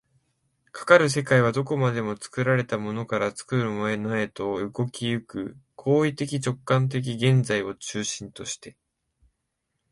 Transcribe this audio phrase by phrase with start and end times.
[0.71, 8.75] かかる世界はどこまでも作られたものから作るものへと、動き行く行為的直観的現在を中心として、